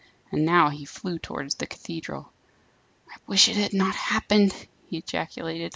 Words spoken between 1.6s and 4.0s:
cathedral. "I wish it had not